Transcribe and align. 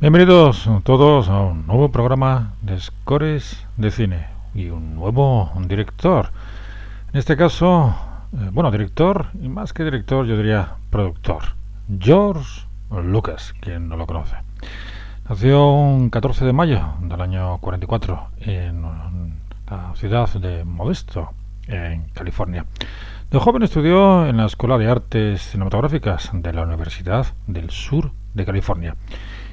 Bienvenidos 0.00 0.66
todos 0.84 1.28
a 1.28 1.42
un 1.42 1.66
nuevo 1.66 1.92
programa 1.92 2.54
de 2.62 2.80
Scores 2.80 3.66
de 3.76 3.90
Cine 3.90 4.28
y 4.54 4.70
un 4.70 4.94
nuevo 4.94 5.52
director. 5.68 6.30
En 7.12 7.18
este 7.18 7.36
caso, 7.36 7.94
eh, 8.32 8.48
bueno, 8.50 8.70
director 8.70 9.26
y 9.42 9.50
más 9.50 9.74
que 9.74 9.84
director, 9.84 10.24
yo 10.24 10.38
diría 10.38 10.76
productor. 10.88 11.42
George 11.98 12.62
Lucas, 12.90 13.52
quien 13.60 13.90
no 13.90 13.98
lo 13.98 14.06
conoce. 14.06 14.36
Nació 15.28 15.70
un 15.70 16.08
14 16.08 16.46
de 16.46 16.54
mayo 16.54 16.94
del 17.02 17.20
año 17.20 17.58
44 17.58 18.28
en 18.38 18.82
la 19.68 19.94
ciudad 19.96 20.30
de 20.30 20.64
Modesto, 20.64 21.34
en 21.66 22.04
California. 22.14 22.64
De 23.30 23.38
joven 23.38 23.64
estudió 23.64 24.26
en 24.26 24.38
la 24.38 24.46
Escuela 24.46 24.78
de 24.78 24.88
Artes 24.88 25.42
Cinematográficas 25.42 26.30
de 26.32 26.54
la 26.54 26.62
Universidad 26.62 27.26
del 27.46 27.68
Sur 27.68 28.12
de 28.32 28.46
California 28.46 28.96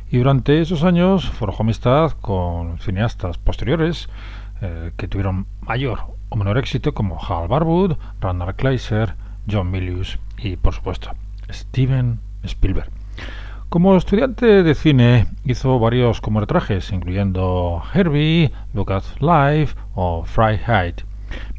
y 0.10 0.18
durante 0.18 0.62
esos 0.62 0.84
años 0.84 1.30
forjó 1.30 1.64
amistad 1.64 2.12
con 2.22 2.80
cineastas 2.80 3.38
posteriores 3.38 4.10
eh, 4.62 4.92
que 4.98 5.08
tuvieron 5.08 5.48
mayor 5.62 6.00
o 6.30 6.36
menor 6.36 6.58
éxito 6.58 6.94
como 6.94 7.20
Hal 7.22 7.48
Barwood, 7.48 7.98
Randall 8.22 8.56
Kleiser, 8.56 9.16
John 9.50 9.72
Milius 9.72 10.20
y 10.38 10.56
por 10.56 10.74
supuesto 10.74 11.12
Steven 11.50 12.20
Spielberg. 12.44 12.90
Como 13.70 13.98
estudiante 13.98 14.64
de 14.64 14.76
cine 14.76 15.28
hizo 15.44 15.78
varios 15.78 16.22
cortometrajes, 16.22 16.94
incluyendo 16.94 17.84
Herbie, 17.94 18.52
Lucas 18.74 19.16
Live 19.20 19.72
o 19.94 20.24
Freiheit. 20.24 21.04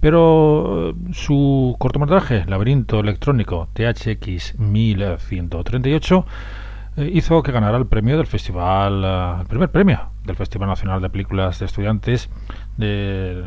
Pero 0.00 0.90
eh, 0.90 0.94
su 1.12 1.76
cortometraje 1.78 2.46
Laberinto 2.46 3.00
Electrónico 3.00 3.68
THX 3.74 4.58
1138 4.58 6.24
eh, 6.26 6.67
hizo 7.04 7.42
que 7.42 7.52
ganara 7.52 7.78
el 7.78 7.86
premio 7.86 8.16
del 8.16 8.26
festival, 8.26 9.02
eh, 9.04 9.40
el 9.40 9.46
primer 9.46 9.70
premio 9.70 10.10
del 10.24 10.36
Festival 10.36 10.68
Nacional 10.68 11.00
de 11.00 11.10
Películas 11.10 11.58
de 11.58 11.66
Estudiantes 11.66 12.28
de, 12.76 13.44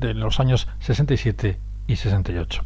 los 0.00 0.40
años 0.40 0.68
67 0.80 1.58
y 1.86 1.96
68. 1.96 2.62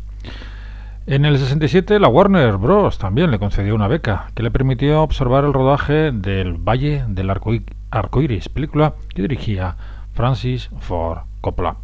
En 1.07 1.25
el 1.25 1.39
67 1.39 1.99
la 1.99 2.09
Warner 2.09 2.57
Bros. 2.59 2.99
también 2.99 3.31
le 3.31 3.39
concedió 3.39 3.75
una 3.75 3.89
beca 3.89 4.31
que 4.35 4.43
le 4.43 4.51
permitió 4.51 5.03
observar 5.03 5.45
el 5.45 5.53
rodaje 5.53 6.13
del 6.13 6.55
Valle 6.55 7.05
del 7.09 7.31
Arco 7.31 8.21
Iris, 8.23 8.49
película 8.49 8.95
que 9.15 9.23
dirigía 9.23 9.77
Francis 10.13 10.71
Ford 10.79 11.21
Coppola. 11.41 11.77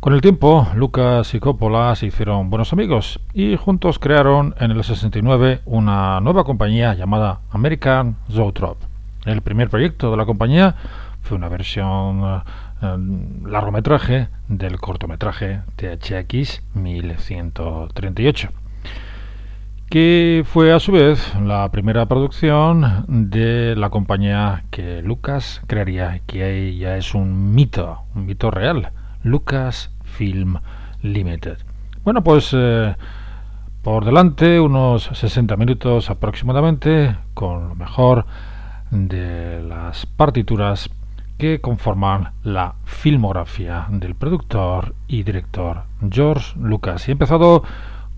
Con 0.00 0.14
el 0.14 0.22
tiempo, 0.22 0.66
Lucas 0.76 1.34
y 1.34 1.40
Coppola 1.40 1.94
se 1.94 2.06
hicieron 2.06 2.48
buenos 2.48 2.72
amigos 2.72 3.20
y 3.34 3.56
juntos 3.56 3.98
crearon 3.98 4.54
en 4.58 4.70
el 4.70 4.82
69 4.82 5.60
una 5.66 6.20
nueva 6.20 6.44
compañía 6.44 6.94
llamada 6.94 7.40
American 7.50 8.16
Zoetrope. 8.30 8.86
El 9.26 9.42
primer 9.42 9.68
proyecto 9.68 10.10
de 10.10 10.16
la 10.16 10.24
compañía 10.24 10.74
fue 11.20 11.36
una 11.36 11.50
versión 11.50 12.42
eh, 12.80 12.96
largometraje 13.44 14.28
del 14.48 14.80
cortometraje 14.80 15.60
THX 15.76 16.62
1138 16.72 18.48
que 19.90 20.44
fue 20.46 20.72
a 20.72 20.80
su 20.80 20.92
vez 20.92 21.34
la 21.42 21.70
primera 21.72 22.06
producción 22.06 23.04
de 23.06 23.76
la 23.76 23.90
compañía 23.90 24.64
que 24.70 25.02
Lucas 25.02 25.60
crearía, 25.66 26.22
que 26.26 26.74
ya 26.78 26.96
es 26.96 27.14
un 27.14 27.54
mito, 27.54 28.04
un 28.14 28.24
mito 28.24 28.50
real 28.50 28.92
Lucasfilm 29.22 30.58
Limited. 31.02 31.58
Bueno, 32.04 32.22
pues 32.22 32.50
eh, 32.52 32.94
por 33.82 34.04
delante 34.04 34.60
unos 34.60 35.04
60 35.12 35.56
minutos 35.56 36.10
aproximadamente 36.10 37.16
con 37.34 37.68
lo 37.68 37.74
mejor 37.74 38.26
de 38.90 39.62
las 39.62 40.06
partituras 40.06 40.90
que 41.38 41.60
conforman 41.60 42.32
la 42.42 42.74
filmografía 42.84 43.86
del 43.90 44.14
productor 44.14 44.94
y 45.08 45.22
director 45.22 45.84
George 46.10 46.58
Lucas. 46.58 47.08
Y 47.08 47.10
he 47.10 47.12
empezado 47.12 47.62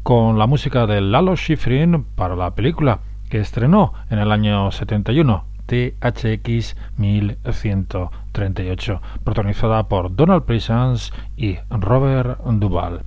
con 0.03 0.39
la 0.39 0.49
música 0.49 0.87
de 0.87 1.01
Lalo 1.01 1.37
Schifrin 1.37 2.05
para 2.17 2.35
la 2.35 2.55
película 2.57 2.99
que 3.29 3.39
estrenó 3.39 3.93
en 4.11 4.19
el 4.19 4.33
año 4.33 4.73
71 4.73 5.52
THX 5.73 6.77
1138, 6.99 9.01
protagonizada 9.25 9.89
por 9.89 10.15
Donald 10.15 10.45
Pleasance 10.45 11.11
y 11.35 11.57
Robert 11.71 12.39
Duvall. 12.45 13.01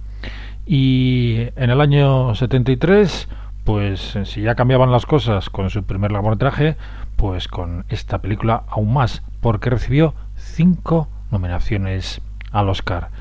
Y 0.65 1.49
en 1.55 1.69
el 1.69 1.79
año 1.79 2.33
73, 2.33 3.29
pues 3.63 4.17
si 4.23 4.41
ya 4.41 4.55
cambiaban 4.55 4.91
las 4.91 5.05
cosas 5.05 5.51
con 5.51 5.69
su 5.69 5.83
primer 5.83 6.11
largometraje, 6.11 6.75
pues 7.17 7.47
con 7.47 7.85
esta 7.89 8.17
película 8.17 8.63
aún 8.67 8.93
más, 8.93 9.21
porque 9.41 9.69
recibió 9.69 10.15
cinco 10.35 11.07
nominaciones 11.29 12.19
al 12.51 12.69
Oscar. 12.69 13.11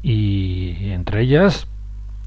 Y 0.00 0.92
entre 0.92 1.22
ellas, 1.22 1.66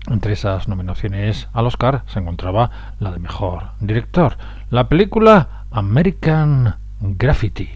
entre 0.09 0.33
esas 0.33 0.67
nominaciones 0.67 1.47
al 1.53 1.67
Oscar, 1.67 2.03
se 2.07 2.19
encontraba 2.19 2.69
la 2.99 3.13
de 3.13 3.19
mejor 3.19 3.69
director. 3.79 4.35
La 4.69 4.89
película 4.89 5.58
American 5.71 6.73
Graffiti. 7.17 7.69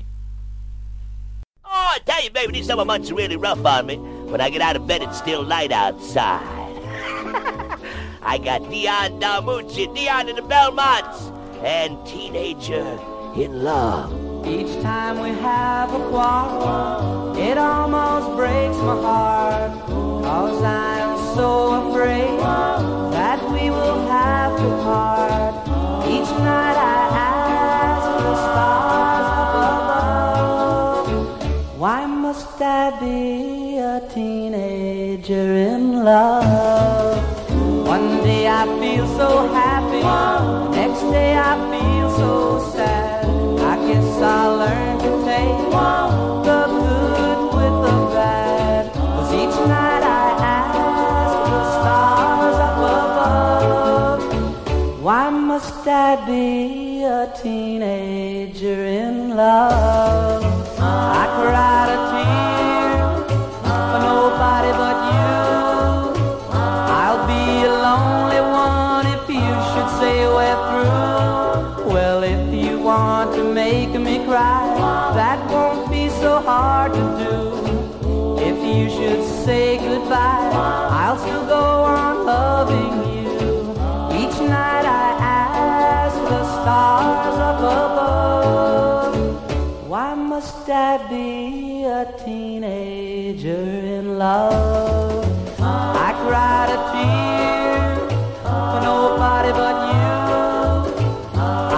Oh, 1.64 1.70
I 1.70 2.00
tell 2.06 2.24
you, 2.24 2.32
baby, 2.32 2.54
these 2.54 2.66
summer 2.66 2.86
months 2.86 3.12
are 3.12 3.16
really 3.16 3.38
rough 3.38 3.64
on 3.64 3.86
me. 3.86 3.98
When 3.98 4.42
I 4.42 4.50
get 4.50 4.62
out 4.62 4.76
of 4.76 4.88
bed, 4.88 5.04
it's 5.04 5.18
still 5.18 5.44
light 5.44 5.72
outside. 5.72 6.42
I 8.24 8.40
got 8.40 8.68
Dion 8.70 9.20
Dalmucci, 9.20 9.94
Dion 9.94 10.28
and 10.28 10.38
the 10.40 10.42
Belmonts, 10.42 11.32
and 11.64 12.04
Teenager 12.08 13.00
in 13.36 13.64
Love. 13.64 14.12
Each 14.48 14.82
time 14.82 15.20
we 15.20 15.30
have 15.30 15.94
a 15.94 16.00
quarrel, 16.10 17.38
it 17.38 17.60
almost 17.60 18.36
breaks 18.36 18.78
my 18.78 19.02
heart. 19.02 19.72
Cause 20.24 20.64
I'm 20.64 21.36
so 21.36 21.90
afraid 21.92 22.40
that 22.40 23.40
we 23.52 23.70
will 23.70 24.08
have 24.08 24.58
to 24.58 24.70
part. 24.84 25.54
Each 26.08 26.30
night 26.40 26.76
I 26.76 27.13
why 31.78 32.06
must 32.06 32.62
I 32.62 33.00
be 33.00 33.78
a 33.78 34.02
teenager 34.14 35.54
in 35.72 36.04
love? 36.04 37.18
One 37.88 38.24
day 38.24 38.48
I 38.48 38.66
feel 38.80 39.08
so 39.18 39.48
happy, 39.54 40.04
next 40.76 41.02
day 41.12 41.38
I 41.38 41.54
feel 41.72 42.10
so 42.18 42.72
sad. 42.74 43.26
I 43.72 43.76
guess 43.88 44.22
I'll 44.22 44.58
learn 44.58 44.98
to 45.00 45.12
take 45.26 45.74
must 55.54 55.88
I 55.88 56.16
be 56.26 57.04
a 57.04 57.32
teenager 57.40 58.86
in 59.02 59.36
love? 59.36 60.42
I 60.80 61.24
cried 61.38 61.90
a 61.96 62.00
tear 62.12 62.96
for 63.92 64.00
nobody 64.12 64.72
but 64.82 64.98
you. 65.14 65.36
I'll 67.02 67.24
be 67.34 67.46
a 67.70 67.74
lonely 67.88 68.42
one 68.66 69.06
if 69.16 69.26
you 69.40 69.52
should 69.70 69.92
say 70.02 70.16
we're 70.38 70.62
through. 70.70 71.94
Well, 71.94 72.24
if 72.24 72.44
you 72.52 72.80
want 72.80 73.36
to 73.36 73.44
make 73.54 73.94
me 74.08 74.26
cry, 74.26 74.66
that 75.20 75.40
won't 75.52 75.92
be 75.92 76.10
so 76.24 76.42
hard 76.42 76.94
to 76.94 77.06
do. 77.24 77.36
If 78.50 78.58
you 78.76 78.90
should 78.96 79.24
say 79.46 79.78
goodbye, 79.78 80.50
I'll 81.02 81.20
still 81.20 81.46
go 81.46 81.64
on 81.98 82.26
loving 82.26 82.94
you. 83.08 83.13
I 90.94 90.98
be 91.10 91.84
a 91.86 92.06
teenager 92.24 93.66
in 93.98 94.20
love? 94.20 95.26
I 95.60 96.14
cried 96.22 96.70
a 96.70 96.80
tear 96.94 97.98
for 98.44 98.80
nobody 98.92 99.52
but 99.62 99.78
you. 99.90 100.14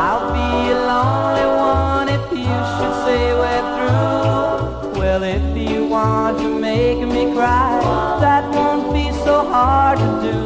I'll 0.04 0.28
be 0.36 0.50
a 0.70 0.80
lonely 0.92 1.48
one 1.56 2.10
if 2.10 2.26
you 2.30 2.58
should 2.76 2.96
say 3.06 3.22
we're 3.42 3.66
through. 3.76 5.00
Well, 5.00 5.24
if 5.24 5.46
you 5.56 5.86
want 5.86 6.38
to 6.40 6.50
make 6.60 7.00
me 7.00 7.34
cry, 7.34 7.80
that 8.20 8.44
won't 8.54 8.94
be 8.94 9.14
so 9.24 9.48
hard 9.48 9.98
to 9.98 10.10
do. 10.30 10.40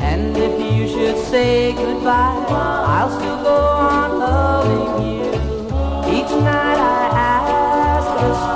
And 0.00 0.36
if 0.36 0.58
you 0.58 0.88
should 0.88 1.16
say 1.26 1.74
goodbye, 1.74 2.44
I'll 2.48 3.10
still 3.16 3.40
go 3.44 3.54
on 3.54 4.19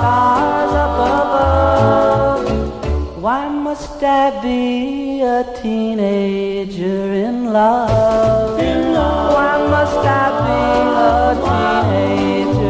stars 0.05 0.73
up 0.85 0.97
above, 1.17 2.45
why 3.23 3.43
must 3.49 4.03
I 4.03 4.39
be 4.43 5.21
a 5.21 5.43
teenager 5.61 7.03
in 7.25 7.35
love? 7.51 8.55
Why 9.35 9.53
must 9.75 10.05
I 10.21 10.25
be 10.45 10.61
a 11.09 11.23
teenager? 11.45 12.64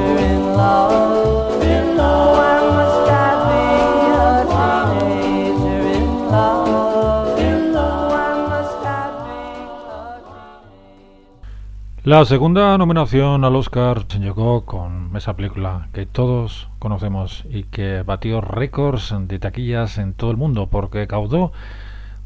La 12.06 12.24
segunda 12.24 12.78
nominación 12.78 13.44
al 13.46 13.56
Oscar 13.56 14.08
llegó 14.08 14.64
con 14.64 15.10
esa 15.16 15.36
película 15.36 15.88
que 15.92 16.06
todos 16.06 16.70
conocemos 16.78 17.44
y 17.50 17.64
que 17.64 18.04
batió 18.04 18.42
récords 18.42 19.12
de 19.22 19.40
taquillas 19.40 19.98
en 19.98 20.14
todo 20.14 20.30
el 20.30 20.38
mundo 20.38 20.68
porque 20.68 21.08
caudó 21.08 21.52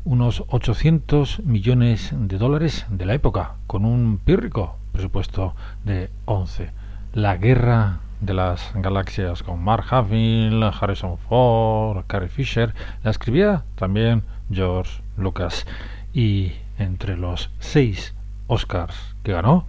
unos 0.03 0.43
800 0.49 1.45
millones 1.45 2.13
de 2.13 2.37
dólares 2.37 2.87
de 2.89 3.05
la 3.05 3.13
época, 3.13 3.53
con 3.67 3.85
un 3.85 4.17
pírrico 4.17 4.75
presupuesto 4.91 5.55
de 5.85 6.09
11. 6.25 6.71
La 7.13 7.37
Guerra 7.37 7.99
de 8.19 8.33
las 8.33 8.73
Galaxias, 8.75 9.43
con 9.43 9.63
Mark 9.63 9.85
Hamill, 9.91 10.61
Harrison 10.61 11.17
Ford, 11.17 12.03
Carrie 12.05 12.27
Fisher, 12.27 12.73
la 13.01 13.11
escribía 13.11 13.63
también 13.75 14.23
George 14.51 15.01
Lucas. 15.15 15.65
Y 16.13 16.51
entre 16.77 17.15
los 17.15 17.49
seis 17.59 18.13
Oscars 18.47 19.08
que 19.23 19.31
ganó, 19.31 19.65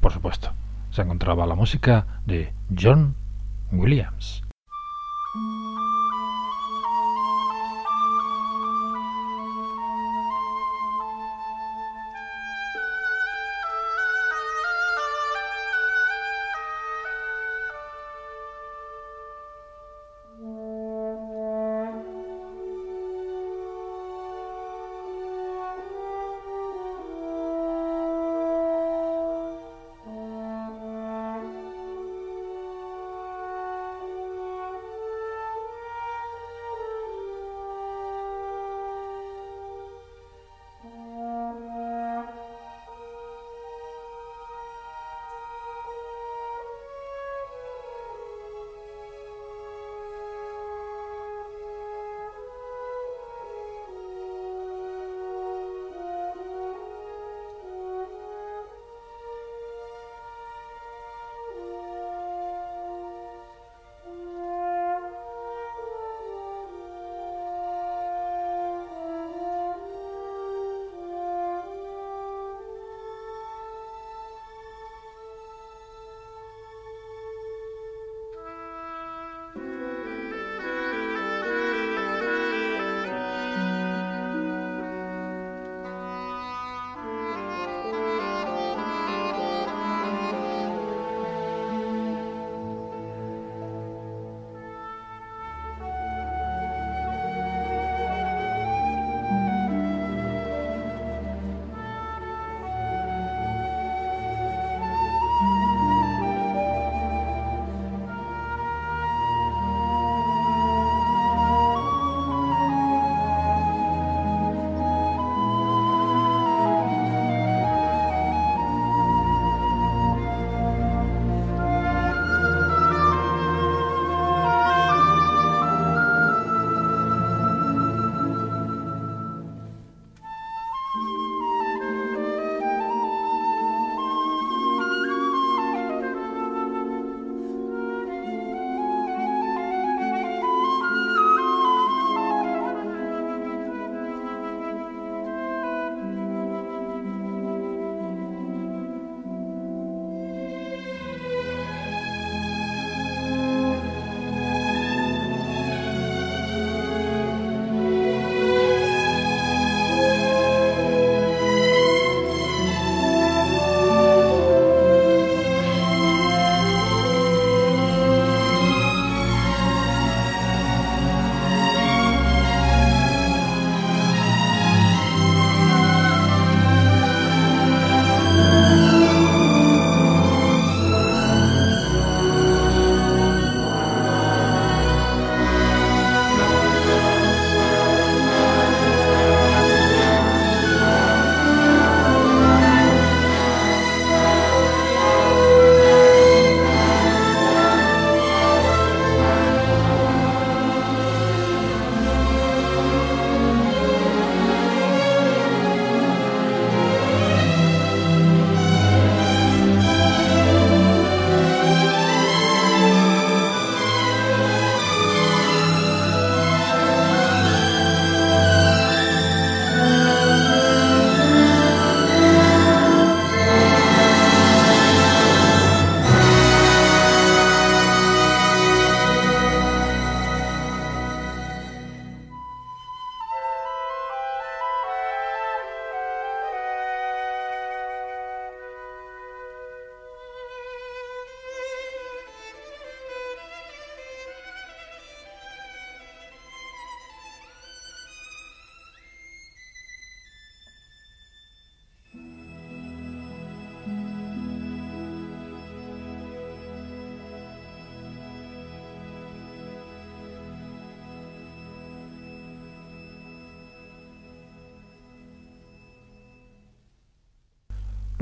por 0.00 0.12
supuesto, 0.12 0.52
se 0.90 1.02
encontraba 1.02 1.46
la 1.46 1.54
música 1.54 2.06
de 2.26 2.52
John 2.78 3.14
Williams. 3.70 4.41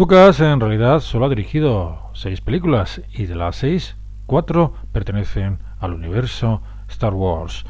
Lucas 0.01 0.41
en 0.41 0.61
realidad 0.61 1.01
solo 1.01 1.27
ha 1.27 1.29
dirigido 1.29 2.09
seis 2.15 2.41
películas 2.41 3.03
y 3.13 3.27
de 3.27 3.35
las 3.35 3.57
seis, 3.57 3.99
cuatro 4.25 4.73
pertenecen 4.93 5.59
al 5.79 5.93
universo 5.93 6.63
Star 6.89 7.13
Wars. 7.13 7.67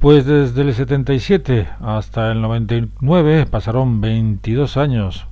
Pues 0.00 0.26
desde 0.26 0.62
el 0.62 0.74
77 0.74 1.68
hasta 1.80 2.32
el 2.32 2.42
99 2.42 3.46
pasaron 3.46 4.00
22 4.00 4.76
años. 4.76 5.28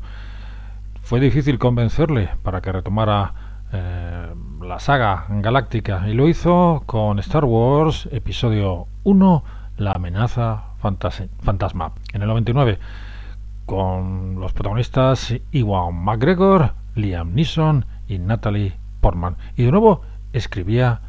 Fue 1.02 1.18
difícil 1.18 1.58
convencerle 1.58 2.30
para 2.44 2.60
que 2.60 2.70
retomara 2.70 3.34
eh, 3.72 4.32
la 4.62 4.78
saga 4.78 5.26
galáctica 5.28 6.08
y 6.08 6.14
lo 6.14 6.28
hizo 6.28 6.84
con 6.86 7.18
Star 7.18 7.44
Wars 7.44 8.08
Episodio 8.12 8.86
1, 9.02 9.44
La 9.78 9.90
amenaza 9.90 10.66
fantasma, 10.78 11.90
en 12.12 12.22
el 12.22 12.28
99, 12.28 12.78
con 13.66 14.40
los 14.40 14.52
protagonistas 14.52 15.35
Iwan 15.50 15.94
McGregor, 15.94 16.75
Liam 16.94 17.35
Neeson 17.35 17.85
y 18.08 18.18
Natalie 18.18 18.75
Portman. 19.00 19.37
Y 19.56 19.64
de 19.64 19.73
nuevo 19.73 20.02
escribía 20.32 21.00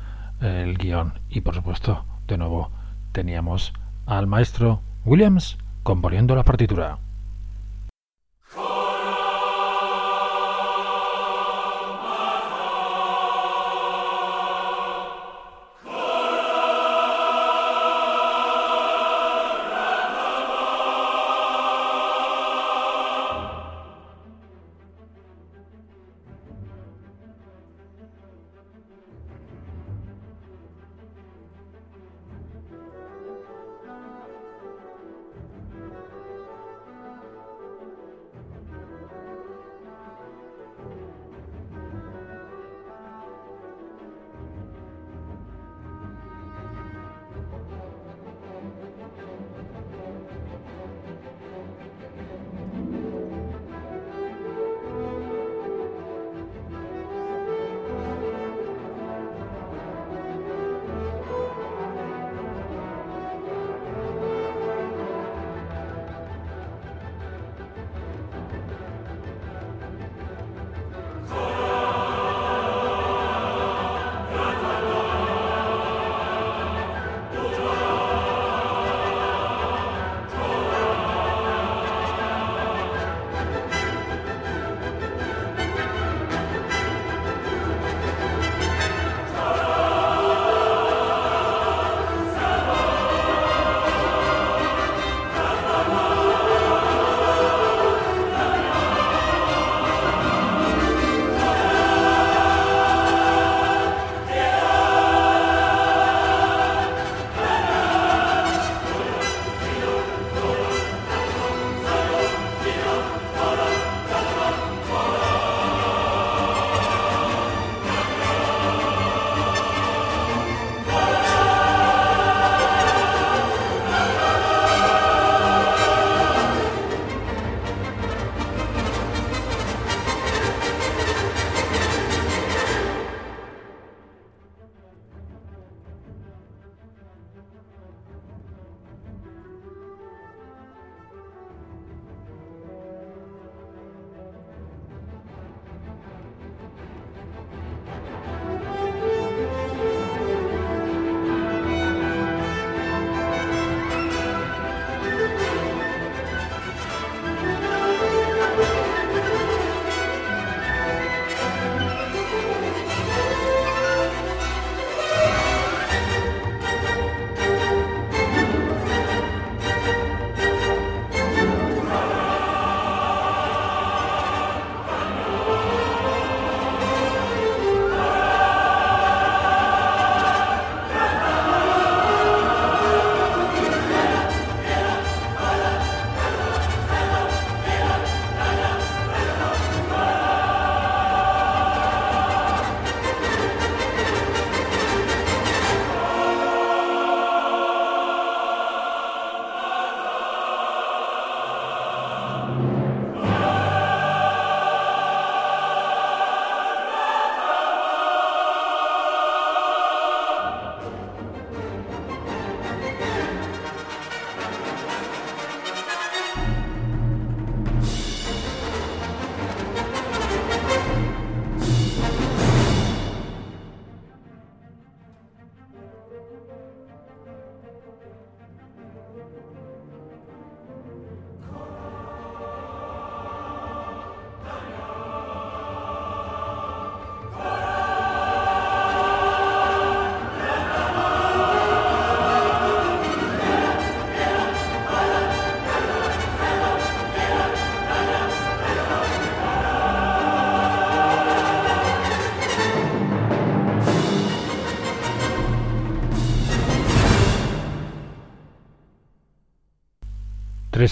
el 0.41 0.77
guion 0.77 1.13
y 1.29 1.41
por 1.41 1.55
supuesto 1.55 2.03
de 2.27 2.37
nuevo 2.37 2.71
teníamos 3.11 3.73
al 4.05 4.27
maestro 4.27 4.81
Williams 5.05 5.57
componiendo 5.83 6.35
la 6.35 6.43
partitura. 6.43 6.97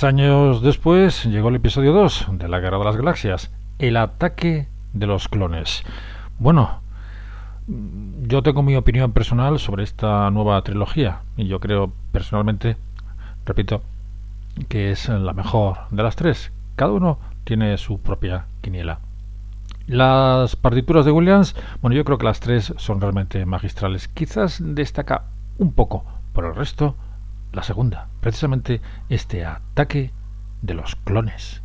Años 0.03 0.62
después 0.62 1.23
llegó 1.23 1.47
el 1.49 1.55
episodio 1.55 1.93
2 1.93 2.27
de 2.34 2.49
la 2.49 2.60
Guerra 2.60 2.79
de 2.79 2.84
las 2.84 2.97
Galaxias 2.97 3.49
El 3.79 3.95
ataque 3.95 4.67
de 4.93 5.08
los 5.08 5.29
clones. 5.29 5.84
Bueno, 6.38 6.81
yo 7.67 8.43
tengo 8.43 8.62
mi 8.62 8.75
opinión 8.75 9.13
personal 9.13 9.58
sobre 9.58 9.84
esta 9.84 10.29
nueva 10.31 10.62
trilogía 10.63 11.21
y 11.38 11.47
yo 11.47 11.62
creo 11.62 11.93
personalmente, 12.12 12.75
repito, 13.45 13.84
que 14.67 14.91
es 14.91 15.08
la 15.08 15.34
mejor 15.34 15.77
de 15.91 16.03
las 16.03 16.17
tres. 16.17 16.51
Cada 16.75 16.91
uno 16.91 17.17
tiene 17.45 17.77
su 17.77 17.99
propia 17.99 18.47
quiniela. 18.62 18.99
Las 19.88 20.58
partituras 20.58 21.05
de 21.05 21.12
Williams, 21.12 21.55
bueno, 21.81 21.95
yo 21.95 22.03
creo 22.03 22.17
que 22.17 22.25
las 22.25 22.41
tres 22.41 22.73
son 22.77 22.99
realmente 22.99 23.45
magistrales. 23.45 24.10
Quizás 24.10 24.62
destaca 24.62 25.23
un 25.58 25.73
poco, 25.73 26.03
por 26.34 26.45
el 26.45 26.53
resto, 26.53 26.95
la 27.56 27.63
segunda, 27.63 28.10
precisamente 28.20 28.82
este 29.10 29.46
ataque 29.46 30.12
de 30.62 30.74
los 30.74 30.96
clones. 30.98 31.63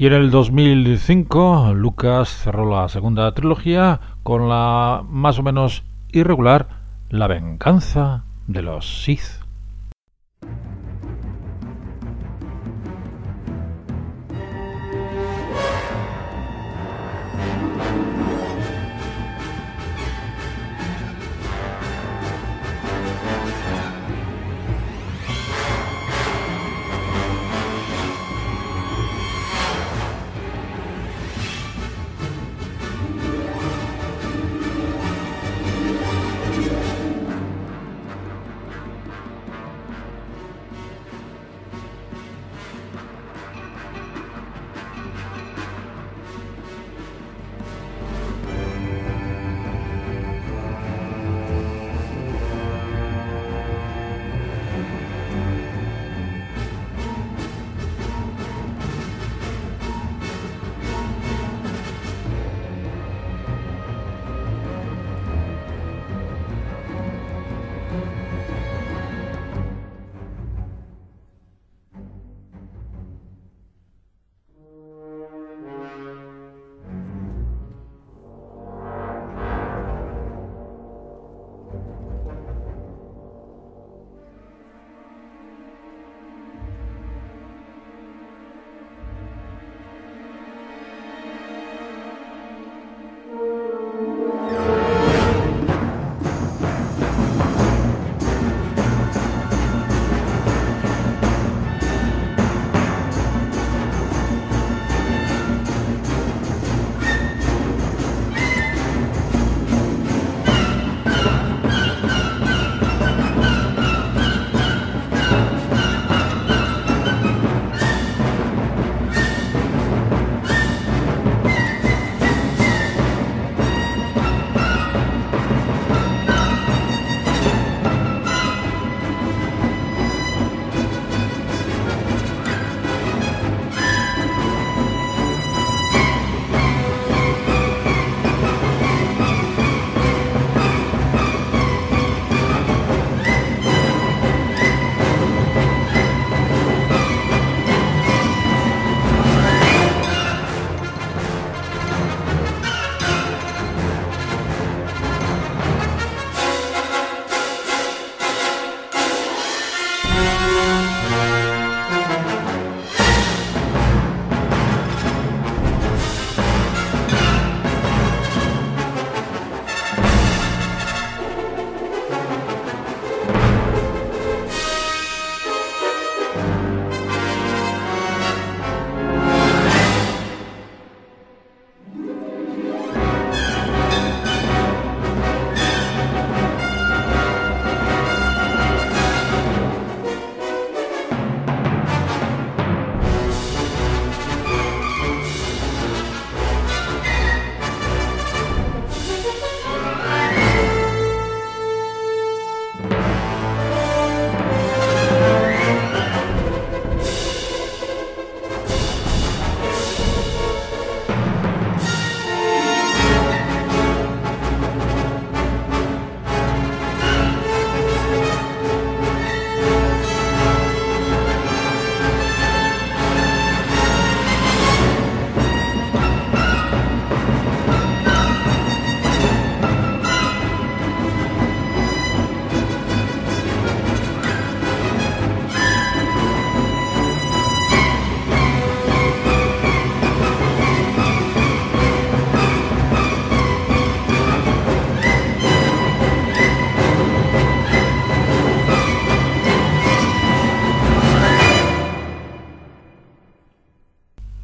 Y 0.00 0.06
en 0.06 0.12
el 0.12 0.30
2005 0.30 1.72
Lucas 1.74 2.28
cerró 2.28 2.70
la 2.70 2.88
segunda 2.88 3.34
trilogía 3.34 3.98
con 4.22 4.48
la 4.48 5.02
más 5.04 5.40
o 5.40 5.42
menos 5.42 5.82
irregular 6.12 6.68
La 7.10 7.26
venganza 7.26 8.22
de 8.46 8.62
los 8.62 9.02
Sith. 9.02 9.47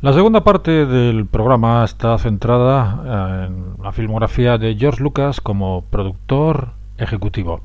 La 0.04 0.12
segunda 0.12 0.44
parte 0.44 0.84
del 0.84 1.24
programa 1.24 1.82
está 1.82 2.18
centrada 2.18 3.00
eh, 3.06 3.46
en 3.46 3.82
la 3.82 3.90
filmografía 3.90 4.58
de 4.58 4.76
George 4.76 5.02
Lucas 5.02 5.40
como 5.40 5.86
productor 5.86 6.72
ejecutivo. 6.98 7.62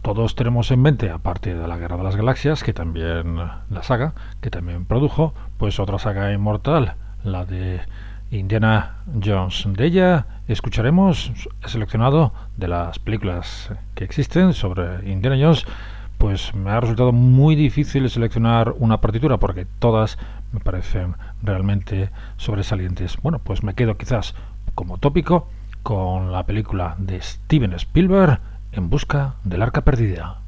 Todos 0.00 0.34
tenemos 0.34 0.70
en 0.70 0.80
mente, 0.80 1.10
aparte 1.10 1.54
de 1.54 1.68
la 1.68 1.76
Guerra 1.76 1.98
de 1.98 2.04
las 2.04 2.16
Galaxias, 2.16 2.64
que 2.64 2.72
también 2.72 3.36
la 3.36 3.82
saga, 3.82 4.14
que 4.40 4.48
también 4.48 4.86
produjo, 4.86 5.34
pues 5.58 5.78
otra 5.78 5.98
saga 5.98 6.32
inmortal, 6.32 6.94
la 7.22 7.44
de 7.44 7.82
Indiana 8.30 9.02
Jones. 9.22 9.68
De 9.74 9.84
ella 9.84 10.24
escucharemos, 10.48 11.32
seleccionado 11.66 12.32
de 12.56 12.68
las 12.68 12.98
películas 12.98 13.70
que 13.94 14.04
existen 14.04 14.54
sobre 14.54 15.06
Indiana 15.06 15.36
Jones, 15.38 15.66
pues 16.16 16.54
me 16.54 16.70
ha 16.70 16.80
resultado 16.80 17.12
muy 17.12 17.56
difícil 17.56 18.08
seleccionar 18.08 18.74
una 18.78 19.02
partitura 19.02 19.36
porque 19.36 19.66
todas 19.78 20.18
me 20.56 20.60
parecen 20.60 21.16
realmente 21.42 22.10
sobresalientes. 22.38 23.18
Bueno, 23.22 23.40
pues 23.40 23.62
me 23.62 23.74
quedo 23.74 23.98
quizás 23.98 24.34
como 24.74 24.96
tópico 24.96 25.50
con 25.82 26.32
la 26.32 26.46
película 26.46 26.96
de 26.98 27.20
Steven 27.20 27.74
Spielberg 27.74 28.40
en 28.72 28.88
busca 28.88 29.34
del 29.44 29.60
arca 29.62 29.82
perdida. 29.82 30.45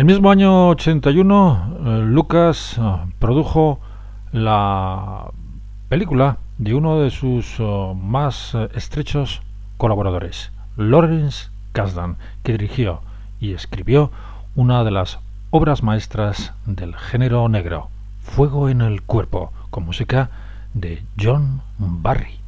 El 0.00 0.06
mismo 0.06 0.30
año 0.30 0.68
81, 0.70 1.76
eh, 1.84 2.02
Lucas 2.06 2.78
eh, 2.78 2.82
produjo 3.18 3.80
la 4.32 5.26
película 5.90 6.38
de 6.56 6.72
uno 6.72 7.00
de 7.00 7.10
sus 7.10 7.60
eh, 7.60 7.92
más 8.00 8.56
estrechos 8.74 9.42
colaboradores, 9.76 10.52
Lawrence 10.78 11.50
Kasdan, 11.72 12.16
que 12.42 12.52
dirigió 12.52 13.02
y 13.40 13.52
escribió 13.52 14.10
una 14.56 14.84
de 14.84 14.90
las 14.90 15.18
obras 15.50 15.82
maestras 15.82 16.54
del 16.64 16.96
género 16.96 17.46
negro, 17.50 17.90
Fuego 18.22 18.70
en 18.70 18.80
el 18.80 19.02
Cuerpo, 19.02 19.52
con 19.68 19.84
música 19.84 20.30
de 20.72 21.02
John 21.20 21.60
Barry. 21.76 22.39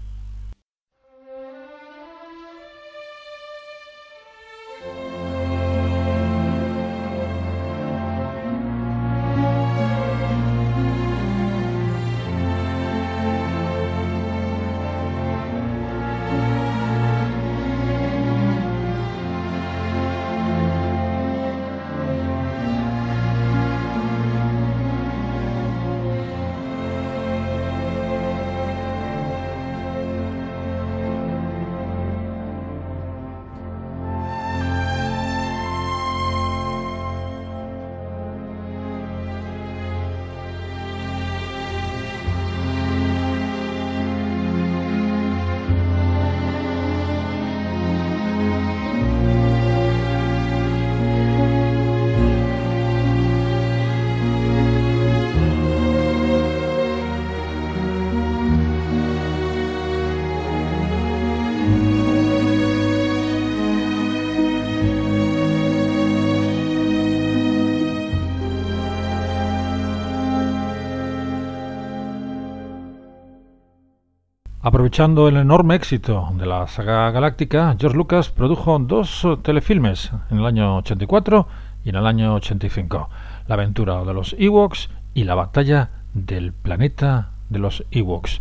Aprovechando 74.83 75.29
el 75.29 75.37
enorme 75.37 75.77
éxito 75.77 76.31
de 76.37 76.45
la 76.45 76.67
saga 76.67 77.09
galáctica, 77.13 77.77
George 77.79 77.97
Lucas 77.97 78.31
produjo 78.31 78.77
dos 78.81 79.25
telefilmes 79.45 80.11
en 80.29 80.39
el 80.39 80.45
año 80.45 80.79
84 80.79 81.47
y 81.85 81.91
en 81.91 81.95
el 81.95 82.05
año 82.05 82.35
85, 82.35 83.09
La 83.47 83.55
aventura 83.55 84.03
de 84.03 84.13
los 84.13 84.35
Ewoks 84.37 84.91
y 85.15 85.23
La 85.23 85.37
batalla 85.37 85.91
del 86.15 86.53
planeta 86.53 87.29
de 87.49 87.61
los 87.61 87.85
Ewoks. 87.93 88.41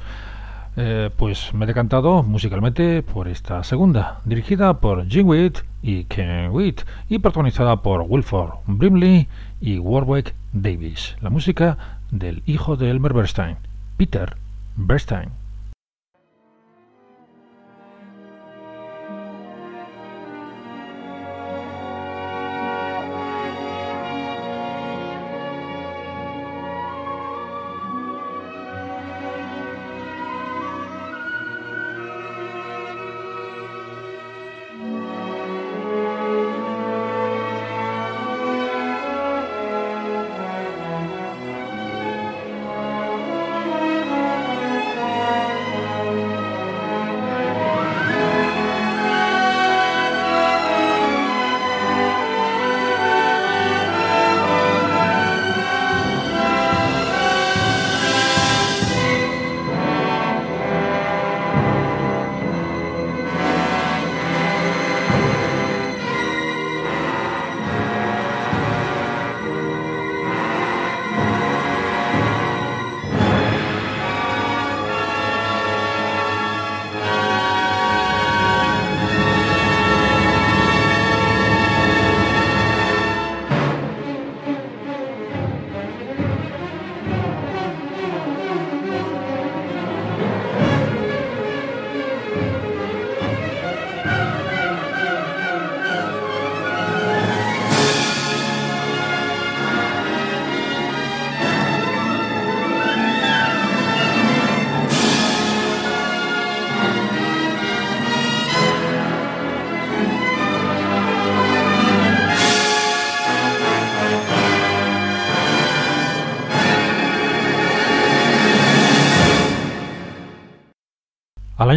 Eh, 0.77 1.11
pues 1.15 1.53
me 1.53 1.65
he 1.65 1.67
decantado 1.67 2.23
musicalmente 2.23 3.03
por 3.03 3.27
esta 3.27 3.63
segunda, 3.63 4.21
dirigida 4.25 4.79
por 4.79 5.07
Jim 5.07 5.27
Witt 5.27 5.59
y 5.83 6.05
Ken 6.05 6.49
Witt 6.49 6.81
y 7.07 7.19
protagonizada 7.19 7.83
por 7.83 8.01
Wilford 8.09 8.61
Brimley 8.65 9.27
y 9.61 9.77
Warwick 9.77 10.33
Davis. 10.53 11.15
La 11.21 11.29
música 11.29 11.99
del 12.09 12.41
hijo 12.47 12.77
de 12.77 12.89
Elmer 12.89 13.13
Bernstein, 13.13 13.57
Peter 13.95 14.35
Bernstein. 14.75 15.40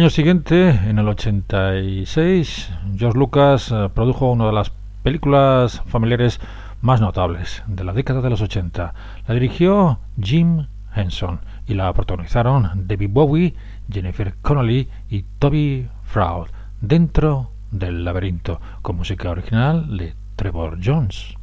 Año 0.05 0.11
siguiente, 0.11 0.69
en 0.69 0.99
el 0.99 1.07
86, 1.07 2.69
George 2.95 3.17
Lucas 3.17 3.71
eh, 3.71 3.89
produjo 3.91 4.31
una 4.31 4.45
de 4.45 4.53
las 4.53 4.71
películas 5.01 5.81
familiares 5.87 6.39
más 6.83 7.01
notables 7.01 7.63
de 7.65 7.83
la 7.83 7.91
década 7.91 8.21
de 8.21 8.29
los 8.29 8.39
80. 8.39 8.93
La 9.27 9.33
dirigió 9.33 9.97
Jim 10.21 10.67
Henson 10.95 11.39
y 11.65 11.73
la 11.73 11.91
protagonizaron 11.91 12.85
David 12.87 13.09
Bowie, 13.09 13.55
Jennifer 13.91 14.35
Connelly 14.43 14.89
y 15.09 15.25
Toby 15.39 15.87
Fraud 16.03 16.49
dentro 16.81 17.49
del 17.71 18.05
laberinto 18.05 18.61
con 18.83 18.97
música 18.97 19.31
original 19.31 19.97
de 19.97 20.13
Trevor 20.35 20.77
Jones. 20.85 21.33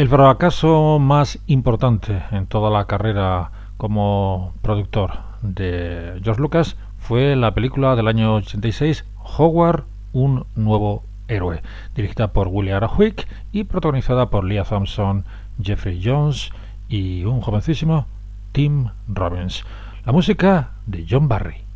El 0.00 0.08
fracaso 0.08 0.98
más 0.98 1.38
importante 1.46 2.22
en 2.30 2.46
toda 2.46 2.70
la 2.70 2.86
carrera 2.86 3.50
como 3.76 4.54
productor 4.62 5.18
de 5.42 6.18
George 6.24 6.40
Lucas 6.40 6.78
fue 6.98 7.36
la 7.36 7.52
película 7.52 7.94
del 7.96 8.08
año 8.08 8.36
86 8.36 9.04
Howard, 9.36 9.84
un 10.14 10.46
nuevo 10.56 11.02
héroe, 11.28 11.60
dirigida 11.94 12.32
por 12.32 12.48
William 12.48 12.78
Arahuick 12.78 13.28
y 13.52 13.64
protagonizada 13.64 14.30
por 14.30 14.44
Leah 14.44 14.64
Thompson, 14.64 15.26
Jeffrey 15.62 16.00
Jones 16.02 16.50
y 16.88 17.26
un 17.26 17.42
jovencísimo 17.42 18.06
Tim 18.52 18.88
Robbins. 19.06 19.66
La 20.06 20.12
música 20.12 20.70
de 20.86 21.04
John 21.06 21.28
Barry. 21.28 21.69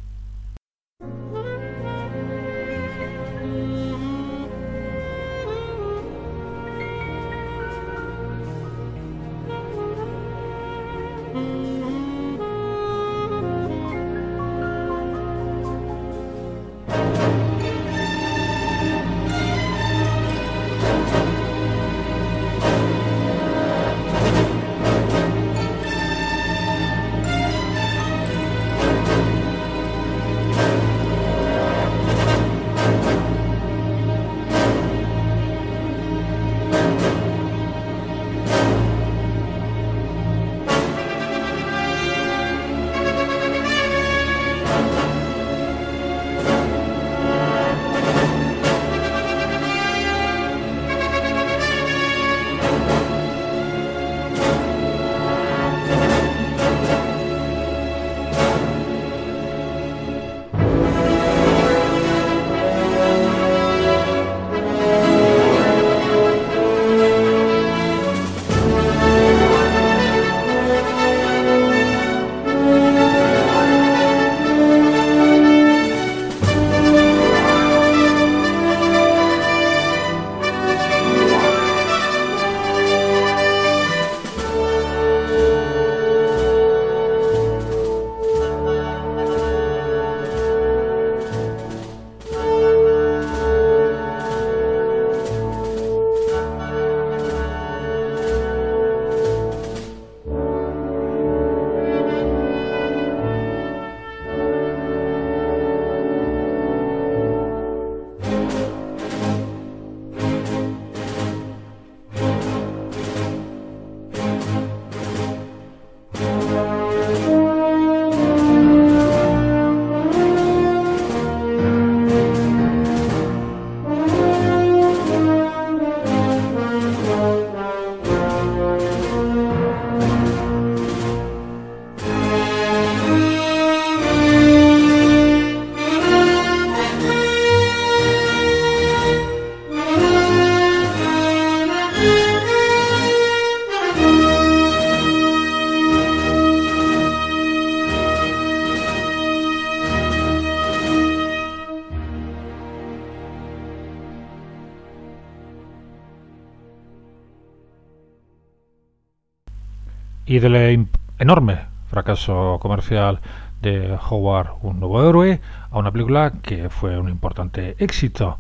Y 160.35 160.41
del 160.41 160.89
enorme 161.21 161.61
fracaso 161.87 162.59
comercial 162.61 163.21
de 163.63 163.97
Howard, 164.11 164.49
un 164.63 164.81
nuevo 164.81 165.09
héroe, 165.09 165.41
a 165.71 165.79
una 165.79 165.93
película 165.93 166.33
que 166.43 166.71
fue 166.71 166.99
un 166.99 167.09
importante 167.09 167.77
éxito. 167.79 168.37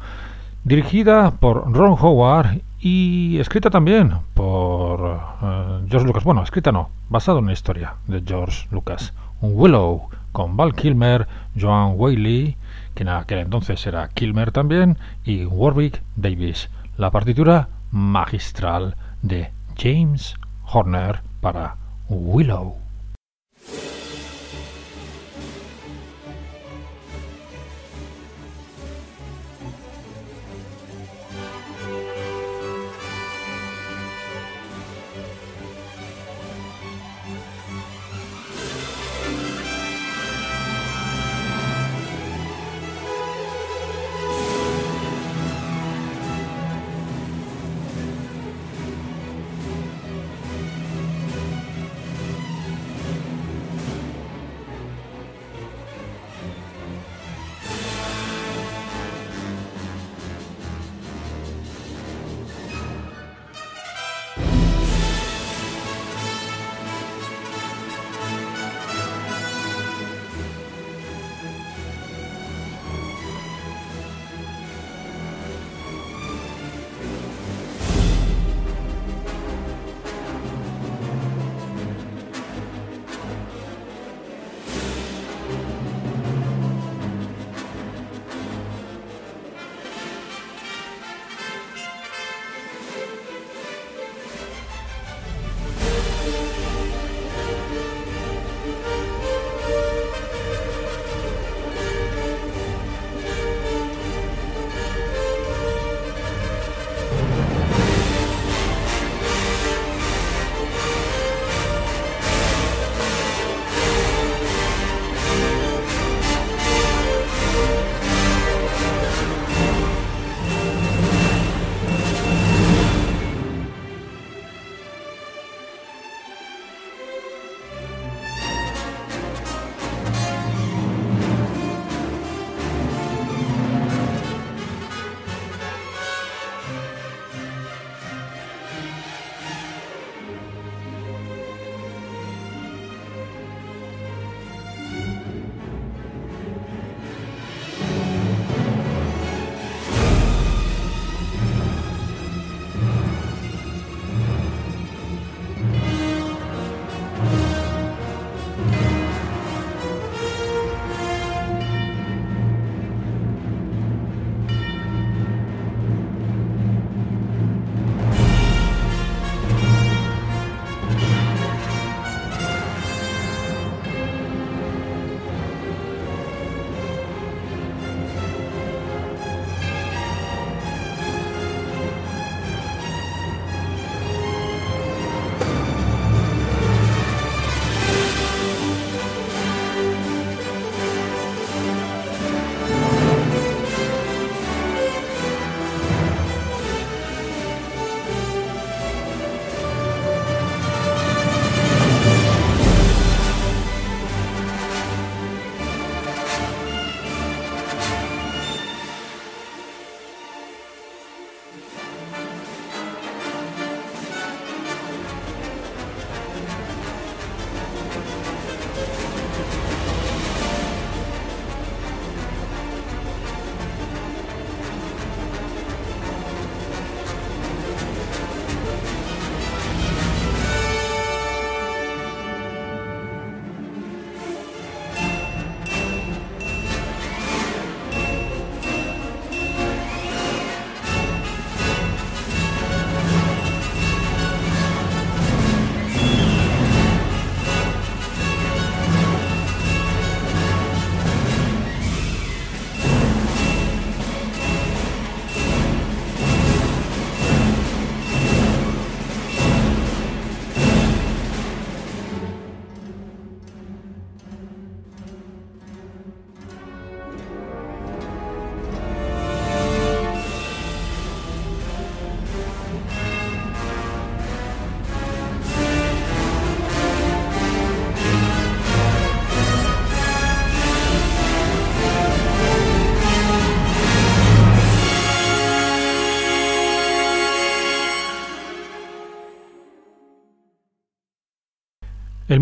Dirigida 0.64 1.30
por 1.30 1.72
Ron 1.72 1.96
Howard 2.00 2.62
y 2.80 3.38
escrita 3.38 3.70
también 3.70 4.12
por 4.34 5.20
eh, 5.40 5.86
George 5.88 6.04
Lucas. 6.04 6.24
Bueno, 6.24 6.42
escrita 6.42 6.72
no, 6.72 6.90
basada 7.10 7.38
en 7.38 7.44
una 7.44 7.52
historia 7.52 7.94
de 8.08 8.24
George 8.26 8.66
Lucas. 8.72 9.14
Un 9.40 9.52
Willow 9.54 10.08
con 10.32 10.56
Val 10.56 10.74
Kilmer, 10.74 11.28
Joan 11.56 11.92
Whaley, 11.94 12.56
que 12.96 13.04
en 13.04 13.08
aquel 13.08 13.38
entonces 13.38 13.86
era 13.86 14.08
Kilmer 14.08 14.50
también, 14.50 14.98
y 15.24 15.44
Warwick 15.44 16.02
Davis. 16.16 16.70
La 16.96 17.12
partitura 17.12 17.68
magistral 17.92 18.96
de 19.22 19.52
James 19.78 20.34
Horner 20.64 21.20
para 21.40 21.76
Willow. 22.08 22.83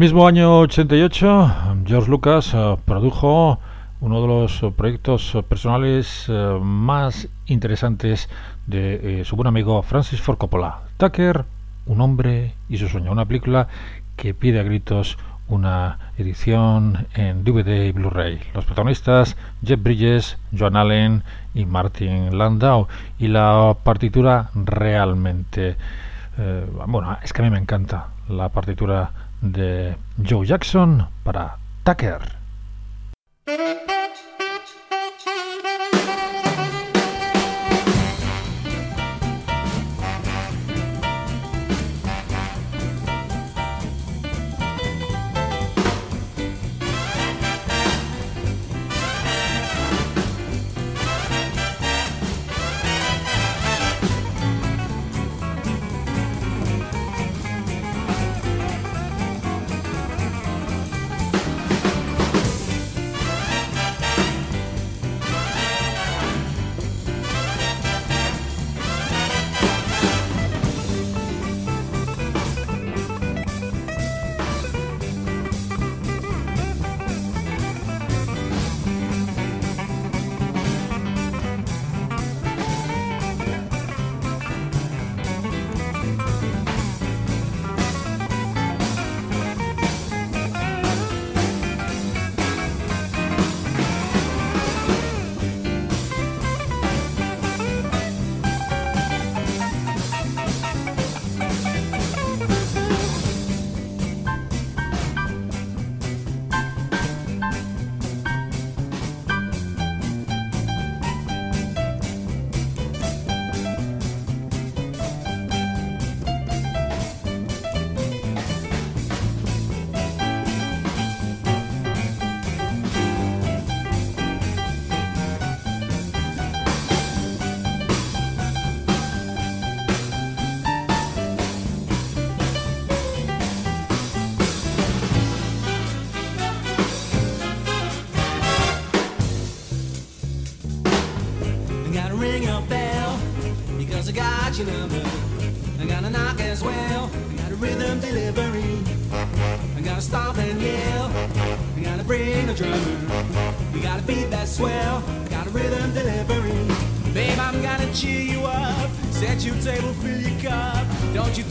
Mismo 0.03 0.27
año 0.27 0.59
88, 0.59 1.85
George 1.87 2.11
Lucas 2.11 2.53
uh, 2.55 2.77
produjo 2.85 3.61
uno 4.01 4.21
de 4.21 4.27
los 4.27 4.65
proyectos 4.77 5.39
personales 5.49 6.29
uh, 6.29 6.59
más 6.59 7.29
interesantes 7.47 8.29
de 8.67 9.21
eh, 9.21 9.25
su 9.25 9.37
buen 9.37 9.47
amigo 9.47 9.81
Francis 9.83 10.21
Ford 10.21 10.39
Coppola. 10.39 10.81
Tucker, 10.97 11.45
un 11.87 12.01
hombre 12.01 12.55
y 12.69 12.79
su 12.79 12.89
sueño, 12.89 13.13
una 13.13 13.27
película 13.27 13.69
que 14.17 14.35
pide 14.35 14.59
a 14.59 14.65
gritos 14.65 15.19
una 15.47 16.11
edición 16.19 17.07
en 17.15 17.45
DVD 17.45 17.87
y 17.87 17.93
Blu-ray. 17.93 18.41
Los 18.55 18.65
protagonistas 18.65 19.37
Jeff 19.65 19.81
Bridges, 19.81 20.37
Joan 20.59 20.75
Allen 20.75 21.23
y 21.55 21.65
Martin 21.65 22.37
Landau. 22.37 22.89
Y 23.21 23.29
la 23.29 23.77
partitura 23.85 24.51
realmente... 24.57 25.77
Eh, 26.39 26.67
bueno, 26.89 27.17
es 27.23 27.33
que 27.33 27.43
a 27.43 27.45
mí 27.45 27.53
me 27.53 27.59
encanta 27.59 28.09
la 28.29 28.49
partitura 28.49 29.22
de 29.43 29.97
Joe 30.25 30.47
Jackson 30.47 31.09
para 31.25 31.59
Tucker. 31.85 32.21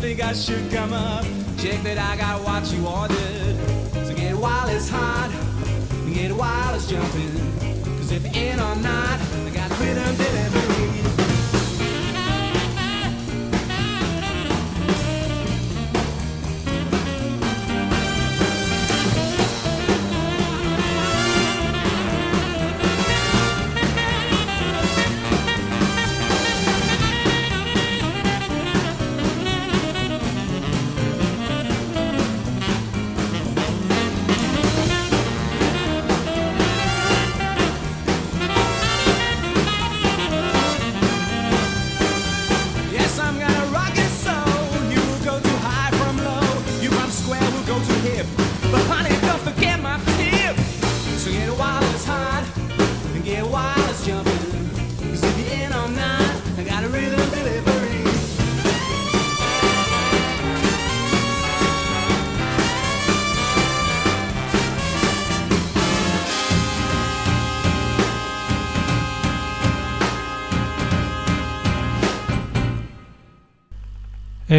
I 0.04 0.34
should 0.34 0.72
come 0.72 0.94
up. 0.94 1.24
Check 1.60 1.84
that 1.84 2.00
I 2.00 2.18
got 2.18 2.44
what 2.44 2.66
you 2.74 2.88
ordered. 2.88 3.56
So 4.08 4.16
get 4.16 4.36
wild, 4.36 4.72
it's 4.72 4.90
hot, 4.90 5.30
get 6.12 6.32
wild, 6.32 6.76
it's 6.76 6.90
jumping. 6.90 7.38
Cause 8.00 8.12
if 8.12 8.26
in 8.36 8.60
or 8.60 8.76
not, 8.78 9.20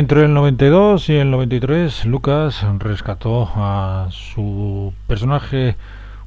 Entre 0.02 0.24
el 0.24 0.34
92 0.34 1.10
y 1.10 1.12
el 1.14 1.30
93, 1.30 2.06
Lucas 2.06 2.66
rescató 2.80 3.48
a 3.54 4.08
su 4.10 4.92
personaje, 5.06 5.76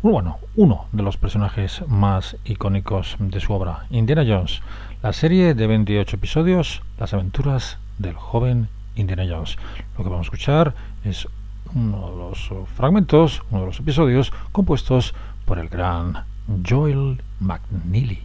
bueno, 0.01 0.38
uno 0.55 0.86
de 0.93 1.03
los 1.03 1.17
personajes 1.17 1.84
más 1.89 2.38
icónicos 2.45 3.17
de 3.19 3.41
su 3.41 3.51
obra, 3.51 3.86
Indiana 3.89 4.23
Jones, 4.26 4.61
la 5.03 5.11
serie 5.11 5.53
de 5.55 5.67
28 5.67 6.15
episodios, 6.15 6.84
Las 6.97 7.13
aventuras 7.13 7.78
del 7.97 8.13
joven 8.13 8.69
Indiana 8.95 9.26
Jones. 9.30 9.57
Lo 9.97 10.05
que 10.05 10.09
vamos 10.09 10.28
a 10.28 10.30
escuchar 10.30 10.73
es 11.03 11.28
uno 11.73 12.11
de 12.11 12.15
los 12.15 12.49
fragmentos, 12.78 13.43
uno 13.51 13.59
de 13.59 13.67
los 13.67 13.80
episodios 13.82 14.32
compuestos 14.53 15.13
por 15.43 15.59
el 15.59 15.67
gran 15.67 16.23
Joel 16.65 17.21
McNeely. 17.41 18.23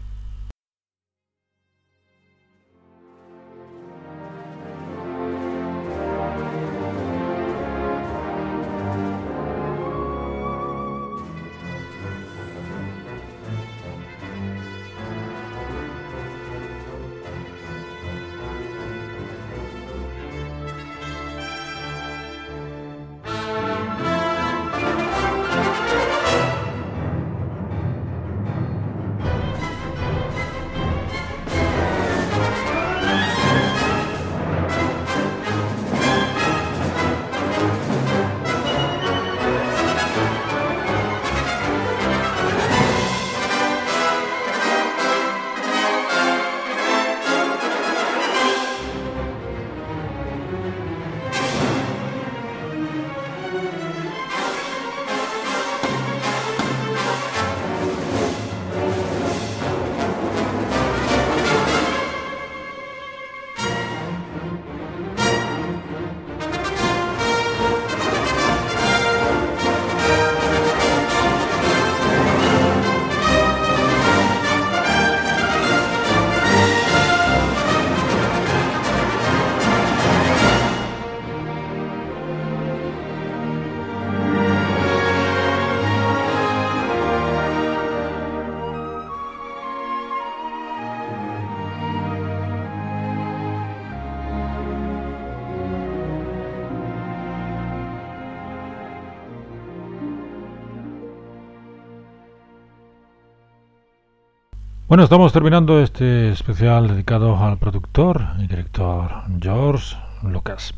Bueno, 104.90 105.04
estamos 105.04 105.32
terminando 105.32 105.80
este 105.80 106.32
especial 106.32 106.88
dedicado 106.88 107.36
al 107.36 107.58
productor 107.58 108.26
y 108.40 108.48
director 108.48 109.22
George 109.40 109.96
Lucas. 110.24 110.74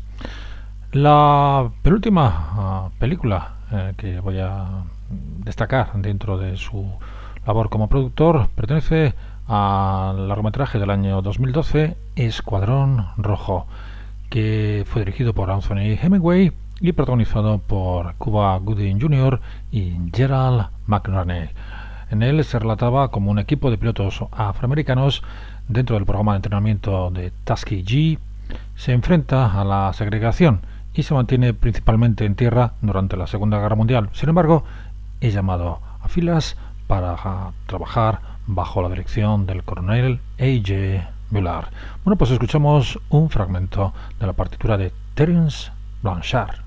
La 0.91 1.71
penúltima 1.81 2.31
ah, 2.31 2.89
película 2.99 3.55
eh, 3.71 3.93
que 3.97 4.19
voy 4.19 4.37
a 4.37 4.83
destacar 5.09 5.93
dentro 5.95 6.37
de 6.37 6.57
su 6.57 6.91
labor 7.47 7.71
como 7.71 7.89
productor 7.89 8.49
pertenece 8.49 9.15
al 9.47 10.27
largometraje 10.27 10.77
del 10.77 10.91
año 10.91 11.23
2012 11.23 11.97
Escuadrón 12.15 13.07
Rojo, 13.17 13.65
que 14.29 14.83
fue 14.85 15.01
dirigido 15.03 15.33
por 15.33 15.49
Anthony 15.49 15.97
Hemingway 15.99 16.51
y 16.79 16.91
protagonizado 16.91 17.57
por 17.57 18.13
Cuba 18.19 18.55
Gooding 18.59 19.01
Jr. 19.01 19.41
y 19.71 19.97
Gerald 20.13 20.67
McNerney. 20.85 21.49
En 22.09 22.23
él 22.23 22.43
se 22.43 22.59
relataba 22.59 23.09
como 23.09 23.31
un 23.31 23.39
equipo 23.39 23.71
de 23.71 23.77
pilotos 23.77 24.23
afroamericanos 24.31 25.23
dentro 25.67 25.95
del 25.95 26.05
programa 26.05 26.33
de 26.33 26.37
entrenamiento 26.37 27.09
de 27.09 27.31
Tuskegee 27.43 28.19
se 28.75 28.91
enfrenta 28.91 29.59
a 29.59 29.63
la 29.63 29.91
segregación 29.93 30.61
y 30.93 31.03
se 31.03 31.13
mantiene 31.13 31.53
principalmente 31.53 32.25
en 32.25 32.35
tierra 32.35 32.73
durante 32.81 33.17
la 33.17 33.27
Segunda 33.27 33.59
Guerra 33.59 33.75
Mundial. 33.75 34.09
Sin 34.13 34.29
embargo, 34.29 34.63
es 35.21 35.33
llamado 35.33 35.79
a 36.01 36.07
filas 36.07 36.57
para 36.87 37.51
trabajar 37.65 38.21
bajo 38.45 38.81
la 38.81 38.89
dirección 38.89 39.45
del 39.45 39.63
coronel 39.63 40.19
A.J. 40.39 41.09
Bullard. 41.29 41.69
Bueno, 42.03 42.17
pues 42.17 42.31
escuchamos 42.31 42.99
un 43.09 43.29
fragmento 43.29 43.93
de 44.19 44.27
la 44.27 44.33
partitura 44.33 44.77
de 44.77 44.91
Terence 45.15 45.71
Blanchard. 46.01 46.57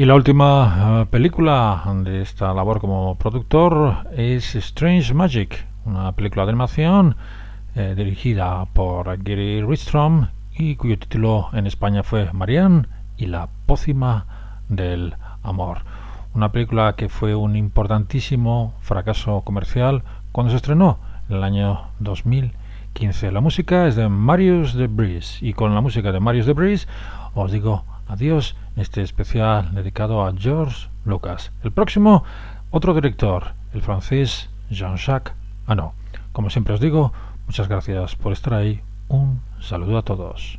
Y 0.00 0.06
la 0.06 0.14
última 0.14 1.02
eh, 1.02 1.06
película 1.10 1.84
de 2.04 2.22
esta 2.22 2.54
labor 2.54 2.80
como 2.80 3.18
productor 3.18 4.06
es 4.16 4.54
Strange 4.54 5.12
Magic, 5.12 5.66
una 5.84 6.12
película 6.12 6.46
de 6.46 6.52
animación 6.52 7.16
eh, 7.74 7.92
dirigida 7.94 8.64
por 8.72 9.04
Gary 9.22 9.60
Ridstrom 9.60 10.28
y 10.54 10.76
cuyo 10.76 10.98
título 10.98 11.50
en 11.52 11.66
España 11.66 12.02
fue 12.02 12.32
Marianne 12.32 12.86
y 13.18 13.26
la 13.26 13.50
pócima 13.66 14.24
del 14.70 15.16
amor. 15.42 15.82
Una 16.32 16.50
película 16.50 16.94
que 16.96 17.10
fue 17.10 17.34
un 17.34 17.54
importantísimo 17.54 18.72
fracaso 18.80 19.42
comercial 19.42 20.02
cuando 20.32 20.50
se 20.50 20.56
estrenó 20.56 20.98
en 21.28 21.36
el 21.36 21.44
año 21.44 21.88
2015. 21.98 23.32
La 23.32 23.42
música 23.42 23.86
es 23.86 23.96
de 23.96 24.08
Marius 24.08 24.72
de 24.72 24.86
Breeze 24.86 25.44
y 25.44 25.52
con 25.52 25.74
la 25.74 25.82
música 25.82 26.10
de 26.10 26.20
Marius 26.20 26.46
de 26.46 26.54
Breeze 26.54 26.88
os 27.34 27.52
digo 27.52 27.84
adiós 28.10 28.56
este 28.76 29.02
especial 29.02 29.72
dedicado 29.72 30.26
a 30.26 30.34
George 30.36 30.88
Lucas. 31.04 31.52
El 31.62 31.70
próximo, 31.70 32.24
otro 32.70 32.92
director, 32.92 33.54
el 33.72 33.82
francés 33.82 34.50
Jean-Jacques 34.70 35.34
no, 35.74 35.94
Como 36.32 36.50
siempre 36.50 36.74
os 36.74 36.80
digo, 36.80 37.12
muchas 37.46 37.68
gracias 37.68 38.16
por 38.16 38.32
estar 38.32 38.54
ahí. 38.54 38.80
Un 39.08 39.40
saludo 39.60 39.98
a 39.98 40.02
todos. 40.02 40.58